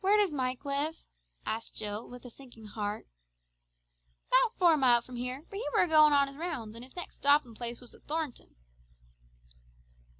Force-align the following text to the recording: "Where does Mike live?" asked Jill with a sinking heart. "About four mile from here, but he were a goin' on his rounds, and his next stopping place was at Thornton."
"Where 0.03 0.17
does 0.17 0.33
Mike 0.33 0.65
live?" 0.65 0.97
asked 1.45 1.75
Jill 1.75 2.09
with 2.09 2.25
a 2.25 2.31
sinking 2.31 2.65
heart. 2.65 3.05
"About 4.29 4.57
four 4.57 4.75
mile 4.75 5.03
from 5.03 5.15
here, 5.15 5.45
but 5.47 5.57
he 5.59 5.65
were 5.75 5.83
a 5.83 5.87
goin' 5.87 6.11
on 6.11 6.27
his 6.27 6.37
rounds, 6.37 6.73
and 6.73 6.83
his 6.83 6.95
next 6.95 7.17
stopping 7.17 7.53
place 7.53 7.79
was 7.79 7.93
at 7.93 8.07
Thornton." 8.07 8.55